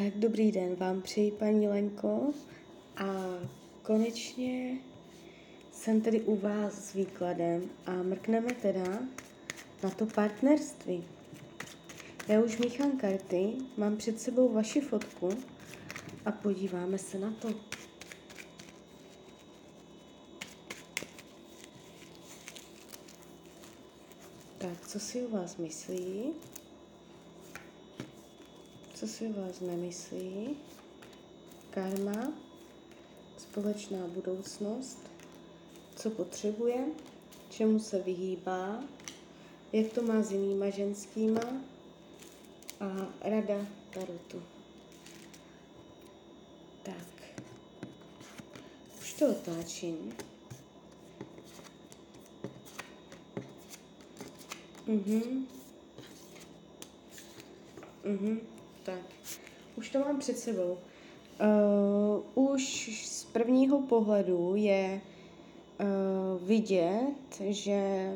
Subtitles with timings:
[0.00, 2.32] Tak dobrý den vám přeji, paní Lenko.
[2.96, 3.04] A
[3.82, 4.78] konečně
[5.72, 8.98] jsem tedy u vás s výkladem a mrkneme teda
[9.82, 11.04] na to partnerství.
[12.28, 15.28] Já už míchám karty, mám před sebou vaši fotku
[16.24, 17.48] a podíváme se na to.
[24.58, 26.32] Tak, co si o vás myslí?
[29.04, 30.56] Co si o vás nemyslí?
[31.70, 32.32] Karma,
[33.38, 34.98] společná budoucnost,
[35.96, 36.86] co potřebuje,
[37.50, 38.84] čemu se vyhýbá,
[39.72, 41.42] jak to má s jinýma ženskýma
[42.80, 42.86] a
[43.20, 44.42] rada Tarotu.
[46.82, 47.44] Tak,
[49.00, 50.12] už to otáčím.
[54.86, 55.46] Mhm.
[58.04, 58.53] Mhm,
[58.84, 59.00] tak.
[59.76, 60.78] Už to mám před sebou.
[62.36, 65.00] Uh, už z prvního pohledu je
[65.80, 68.12] uh, vidět, že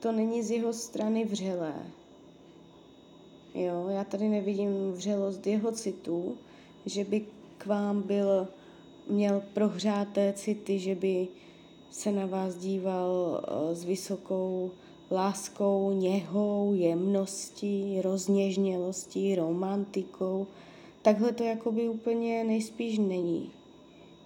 [0.00, 1.74] to není z jeho strany vřelé.
[3.54, 6.36] Jo, já tady nevidím vřelost jeho citů,
[6.86, 7.26] že by
[7.58, 8.48] k vám byl,
[9.08, 11.28] měl prohřáté city, že by
[11.90, 14.70] se na vás díval uh, s vysokou
[15.10, 20.46] láskou, něhou, jemností, rozněžnělostí, romantikou.
[21.02, 23.50] Takhle to jakoby úplně nejspíš není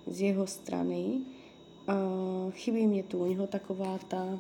[0.06, 1.21] z jeho strany.
[1.89, 4.39] Uh, chybí mě tu u něho taková ta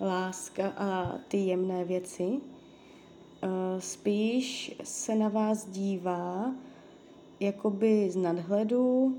[0.00, 2.24] láska a ty jemné věci.
[2.24, 2.40] Uh,
[3.78, 6.54] spíš se na vás dívá
[7.40, 9.16] jakoby z nadhledu,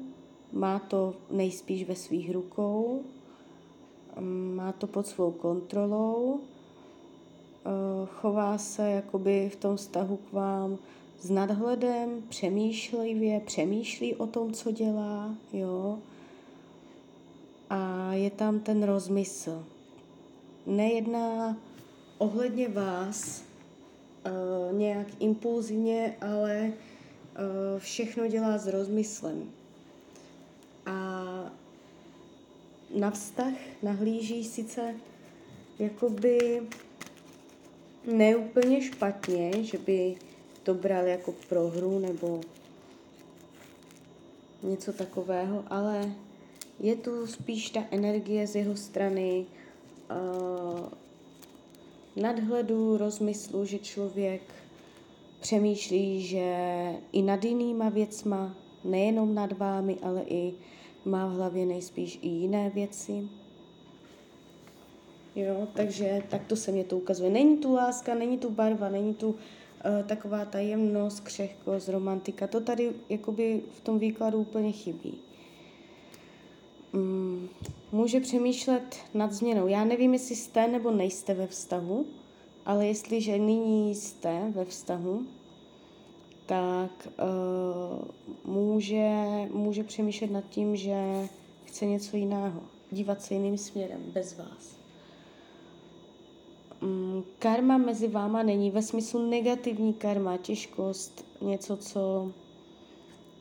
[0.52, 3.02] má to nejspíš ve svých rukou,
[4.20, 7.70] má to pod svou kontrolou, eh,
[8.06, 10.78] chová se jakoby v tom vztahu k vám
[11.20, 16.00] s nadhledem, přemýšlivě, přemýšlí o tom, co dělá, jo.
[17.70, 19.66] A je tam ten rozmysl.
[20.66, 21.58] Nejedná
[22.18, 23.44] ohledně vás
[24.26, 26.74] uh, nějak impulzivně, ale
[27.78, 29.52] všechno dělá s rozmyslem.
[30.86, 31.24] A
[32.94, 34.96] na vztah nahlíží sice
[35.80, 36.64] jakoby
[38.06, 40.16] neúplně špatně, že by
[40.64, 42.42] to bral jako prohru nebo
[44.64, 46.12] něco takového, ale
[46.80, 49.46] je tu spíš ta energie z jeho strany
[50.12, 50.80] uh,
[52.16, 54.42] nadhledu, rozmyslu, že člověk
[55.40, 56.56] přemýšlí, že
[57.12, 60.54] i nad jinýma věcma, nejenom nad vámi, ale i
[61.06, 63.28] má v hlavě nejspíš i jiné věci.
[65.36, 67.30] Jo, takže takto se mě to ukazuje.
[67.30, 69.36] Není tu láska, není tu barva, není tu uh,
[70.06, 72.48] taková tajemnost, křehkost, romantika.
[72.48, 75.14] To tady jakoby v tom výkladu úplně chybí.
[76.94, 77.50] Um,
[77.92, 79.68] může přemýšlet nad změnou.
[79.68, 82.06] Já nevím, jestli jste nebo nejste ve vztahu,
[82.66, 85.26] ale jestliže nyní jste ve vztahu,
[86.46, 89.12] tak uh, může,
[89.52, 91.28] může přemýšlet nad tím, že
[91.66, 92.62] chce něco jiného,
[92.92, 94.78] dívat se jiným směrem, bez vás.
[96.82, 102.32] Um, karma mezi váma není ve smyslu negativní karma, těžkost, něco, co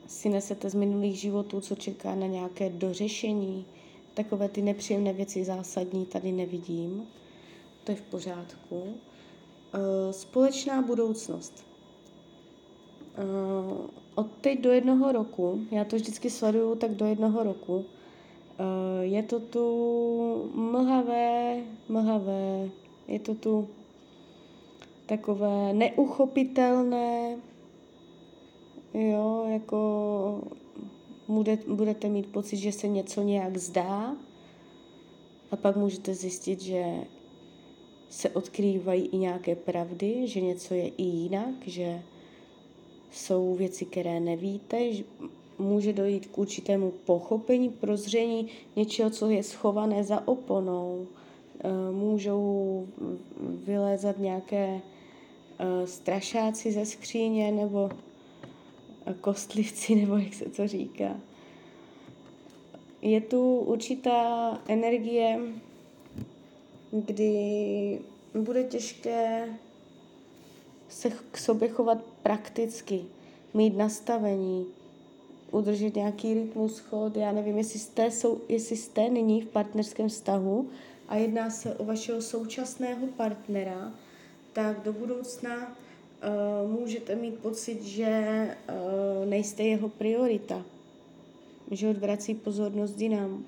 [0.07, 3.65] si nesete z minulých životů, co čeká na nějaké dořešení.
[4.13, 7.07] Takové ty nepříjemné věci zásadní tady nevidím.
[7.83, 8.75] To je v pořádku.
[8.75, 8.91] Uh,
[10.11, 11.72] společná budoucnost.
[13.17, 17.85] Uh, od teď do jednoho roku, já to vždycky sleduju tak do jednoho roku, uh,
[19.01, 22.69] je to tu mlhavé, mlhavé,
[23.07, 23.67] je to tu
[25.05, 27.37] takové neuchopitelné,
[28.93, 30.41] jo, jako
[31.27, 34.15] bude, budete mít pocit, že se něco nějak zdá
[35.51, 36.85] a pak můžete zjistit, že
[38.09, 42.01] se odkrývají i nějaké pravdy, že něco je i jinak, že
[43.13, 45.03] jsou věci, které nevíte, že
[45.59, 51.07] může dojít k určitému pochopení, prozření něčeho, co je schované za oponou.
[51.59, 52.87] Eh, můžou
[53.39, 54.81] vylézat nějaké
[55.59, 57.89] eh, strašáci ze skříně nebo
[59.05, 61.15] eh, kostlivci, nebo jak se to říká.
[63.01, 65.39] Je tu určitá energie,
[66.91, 67.99] kdy
[68.33, 69.49] bude těžké
[70.89, 73.05] se k sobě chovat prakticky,
[73.53, 74.65] mít nastavení,
[75.51, 77.17] udržet nějaký rytmus, chod.
[77.17, 80.69] Já nevím, jestli jste, jsou, jestli jste nyní v partnerském vztahu
[81.07, 83.93] a jedná se o vašeho současného partnera,
[84.53, 90.65] tak do budoucna uh, můžete mít pocit, že uh, nejste jeho priorita,
[91.71, 93.45] že odvrací pozornost jinam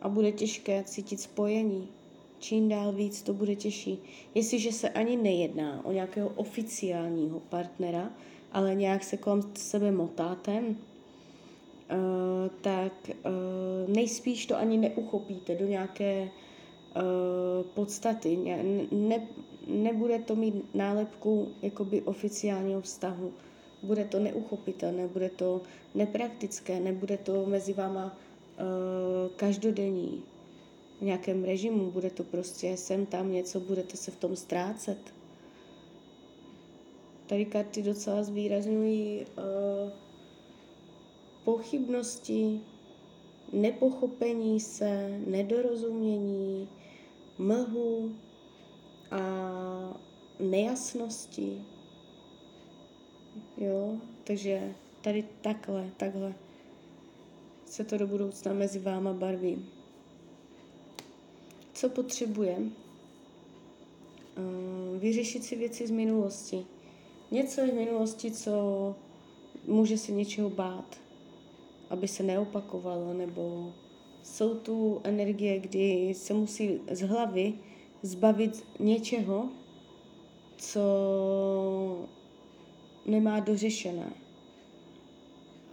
[0.00, 1.88] a bude těžké cítit spojení.
[2.42, 3.98] Čím dál víc to bude těžší.
[4.34, 8.10] Jestliže se ani nejedná o nějakého oficiálního partnera,
[8.52, 10.74] ale nějak se kolem sebe motáte, uh,
[12.60, 16.30] tak uh, nejspíš to ani neuchopíte do nějaké uh,
[17.74, 18.38] podstaty.
[18.92, 19.26] Ne,
[19.66, 23.32] nebude to mít nálepku jakoby oficiálního vztahu.
[23.82, 25.60] Bude to neuchopitelné, bude to
[25.94, 28.16] nepraktické, nebude to mezi váma
[29.36, 30.22] každodenní
[31.02, 34.98] v nějakém režimu, bude to prostě sem tam něco, budete se v tom ztrácet.
[37.26, 39.90] Tady karty docela zvýrazňují uh,
[41.44, 42.60] pochybnosti,
[43.52, 46.68] nepochopení se, nedorozumění,
[47.38, 48.12] mlhu
[49.10, 49.20] a
[50.40, 51.64] nejasnosti.
[53.56, 56.34] Jo, takže tady takhle, takhle
[57.66, 59.81] se to do budoucna mezi váma barví.
[61.82, 62.56] Co potřebuje?
[62.58, 62.64] Uh,
[64.98, 66.66] vyřešit si věci z minulosti.
[67.30, 68.94] Něco v minulosti, co
[69.66, 71.00] může se něčeho bát,
[71.90, 73.72] aby se neopakovalo, nebo
[74.22, 77.54] jsou tu energie, kdy se musí z hlavy
[78.02, 79.48] zbavit něčeho,
[80.56, 80.82] co
[83.06, 84.12] nemá dořešené.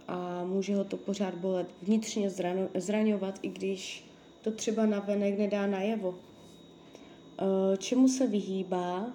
[0.08, 2.30] A může ho to pořád bolet, vnitřně
[2.74, 4.09] zraňovat, i když
[4.42, 6.14] to třeba navenek nedá najevo.
[7.40, 9.12] Eh, čemu se vyhýbá?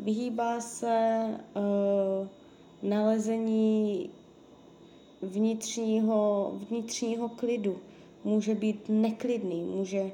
[0.00, 2.28] Vyhýbá se uh,
[2.82, 4.10] nalezení
[5.22, 7.78] vnitřního, vnitřního klidu.
[8.24, 10.10] Může být neklidný, může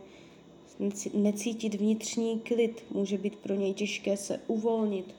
[1.15, 5.15] necítit vnitřní klid, může být pro něj těžké se uvolnit,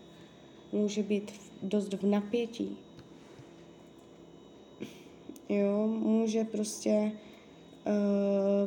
[0.71, 1.31] může být
[1.62, 2.77] dost v napětí.
[5.50, 7.12] Jo, může prostě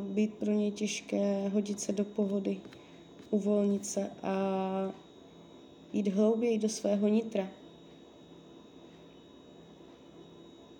[0.01, 2.59] být pro něj těžké hodit se do pohody,
[3.29, 4.93] uvolnit se a
[5.93, 7.47] jít hlouběji do svého nitra.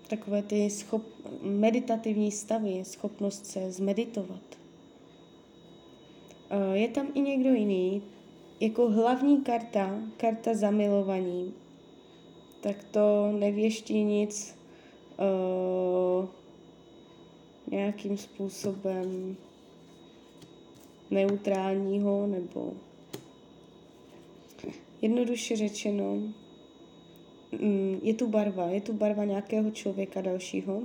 [0.07, 1.03] Takové ty schop,
[1.41, 4.41] meditativní stavy, schopnost se zmeditovat.
[6.49, 8.01] Eh, je tam i někdo jiný,
[8.59, 11.53] jako hlavní karta, karta zamilovaní,
[12.61, 14.55] tak to nevěští nic
[15.19, 16.29] uh,
[17.71, 19.37] nějakým způsobem
[21.11, 22.73] neutrálního nebo
[25.01, 26.21] Jednoduše řečeno,
[27.51, 30.81] mm, je tu barva, je tu barva nějakého člověka dalšího.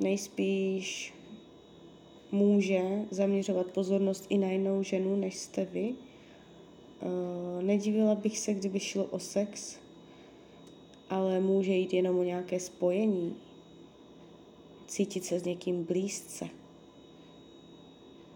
[0.00, 1.14] Nejspíš
[2.32, 5.94] může zaměřovat pozornost i na jinou ženu, než jste vy.
[7.02, 9.78] Eh, nedivila bych se, kdyby šlo o sex,
[11.10, 13.36] ale může jít jenom o nějaké spojení,
[14.88, 16.48] cítit se s někým blízce,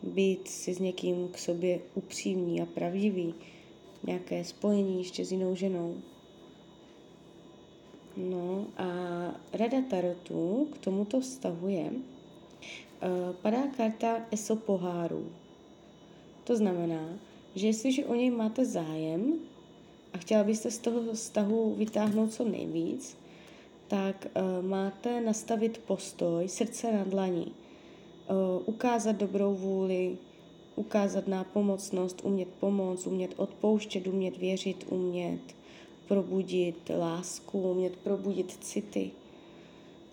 [0.02, 3.34] být si s někým k sobě upřímný a pravdivý,
[4.06, 5.96] nějaké spojení ještě s jinou ženou.
[8.16, 8.84] No a
[9.52, 15.26] rada tarotu k tomuto vztahu je, uh, padá karta ESO pohárů.
[16.44, 17.18] To znamená,
[17.54, 19.34] že jestliže o něj máte zájem
[20.12, 23.16] a chtěla byste z toho vztahu vytáhnout co nejvíc,
[23.92, 30.16] tak uh, máte nastavit postoj srdce na dlaní, uh, ukázat dobrou vůli,
[30.76, 35.40] ukázat na pomocnost, umět pomoct, umět odpouštět, umět věřit, umět
[36.08, 39.10] probudit lásku, umět probudit city,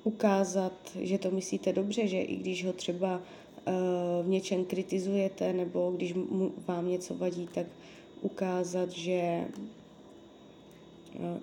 [0.03, 3.73] ukázat, že to myslíte dobře, že i když ho třeba uh,
[4.25, 6.13] v něčem kritizujete nebo když
[6.67, 7.65] vám něco vadí, tak
[8.21, 9.45] ukázat, že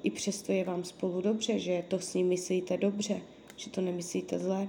[0.02, 3.20] i přesto je vám spolu dobře, že to s ním myslíte dobře,
[3.56, 4.68] že to nemyslíte zle.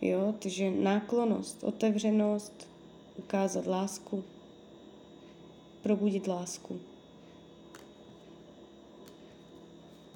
[0.00, 2.68] Jo, takže náklonost, otevřenost,
[3.16, 4.24] ukázat lásku,
[5.82, 6.80] probudit lásku.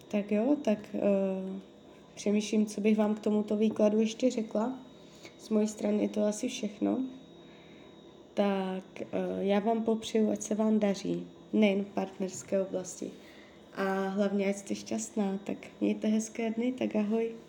[0.08, 1.00] Tak jo, tak uh,
[2.14, 4.78] přemýšlím, co bych vám k tomuto výkladu ještě řekla.
[5.38, 6.98] Z mojí strany je to asi všechno.
[8.34, 9.08] Tak uh,
[9.40, 13.10] já vám popřeju, ať se vám daří, nejen v partnerské oblasti.
[13.76, 17.45] A hlavně, ať jste šťastná, tak mějte hezké dny, tak ahoj.